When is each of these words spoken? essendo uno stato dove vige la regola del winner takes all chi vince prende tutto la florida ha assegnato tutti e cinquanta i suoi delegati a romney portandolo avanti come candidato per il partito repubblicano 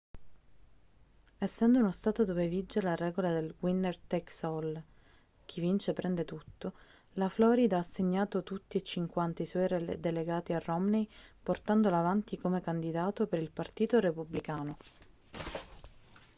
essendo 1.37 1.77
uno 1.77 1.91
stato 1.91 2.25
dove 2.25 2.47
vige 2.47 2.81
la 2.81 2.95
regola 2.95 3.29
del 3.31 3.53
winner 3.59 3.95
takes 3.95 4.41
all 4.41 4.83
chi 5.45 5.61
vince 5.61 5.93
prende 5.93 6.25
tutto 6.25 6.73
la 7.13 7.29
florida 7.29 7.75
ha 7.77 7.81
assegnato 7.81 8.41
tutti 8.41 8.77
e 8.77 8.81
cinquanta 8.81 9.43
i 9.43 9.45
suoi 9.45 9.99
delegati 9.99 10.53
a 10.53 10.57
romney 10.59 11.07
portandolo 11.43 11.97
avanti 11.97 12.39
come 12.39 12.61
candidato 12.61 13.27
per 13.27 13.37
il 13.37 13.51
partito 13.51 13.99
repubblicano 13.99 14.77